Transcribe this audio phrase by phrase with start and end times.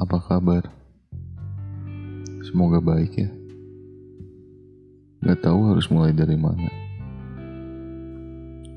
[0.00, 0.64] apa kabar?
[2.48, 3.28] Semoga baik ya.
[5.20, 6.72] Gak tahu harus mulai dari mana.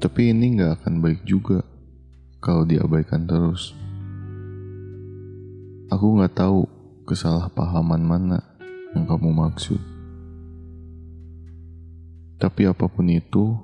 [0.04, 1.64] Tapi ini gak akan baik juga
[2.44, 3.72] kalau diabaikan terus.
[5.88, 6.68] Aku gak tahu
[7.08, 8.44] kesalahpahaman mana
[8.92, 9.80] yang kamu maksud.
[12.36, 13.56] Tapi apa pun itu,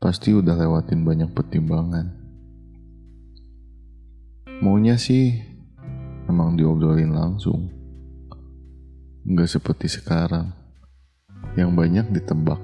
[0.00, 2.19] pasti udah lewatin banyak pertimbangan.
[4.60, 5.40] Maunya sih
[6.28, 7.72] emang diobrolin langsung.
[9.24, 10.52] Nggak seperti sekarang,
[11.56, 12.60] yang banyak ditebak.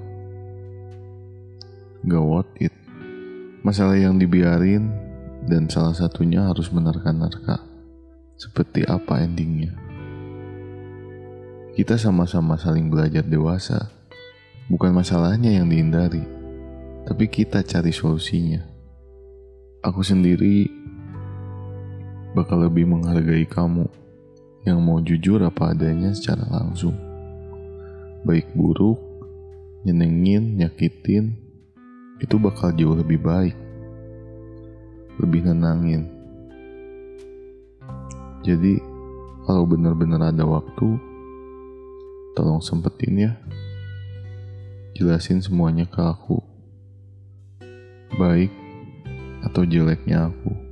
[2.05, 2.69] Gak worth it.
[3.65, 4.93] Masalah yang dibiarin
[5.49, 7.65] dan salah satunya harus menerka-nerka.
[8.37, 9.73] Seperti apa endingnya.
[11.73, 13.89] Kita sama-sama saling belajar dewasa.
[14.69, 16.21] Bukan masalahnya yang dihindari,
[17.09, 18.61] tapi kita cari solusinya.
[19.81, 20.69] Aku sendiri
[22.37, 23.89] bakal lebih menghargai kamu
[24.61, 26.93] yang mau jujur apa adanya secara langsung.
[28.21, 29.01] Baik buruk,
[29.81, 31.33] nyenengin, nyakitin,
[32.21, 33.57] itu bakal jauh lebih baik.
[35.17, 36.05] Lebih nenangin.
[38.45, 38.77] Jadi,
[39.49, 40.93] kalau benar-benar ada waktu,
[42.37, 43.31] tolong sempetin ya.
[44.93, 46.37] Jelasin semuanya ke aku.
[48.21, 48.53] Baik
[49.41, 50.66] atau jeleknya aku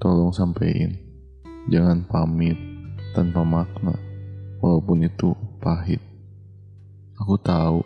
[0.00, 0.96] tolong sampein.
[1.68, 2.56] Jangan pamit
[3.12, 3.92] tanpa makna,
[4.64, 6.00] walaupun itu pahit.
[7.20, 7.84] Aku tahu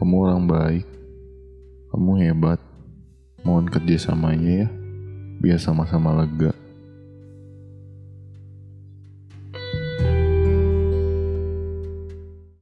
[0.00, 0.86] kamu orang baik,
[1.92, 2.60] kamu hebat.
[3.44, 4.68] Mohon kerjasamanya ya,
[5.44, 6.56] biar sama-sama lega.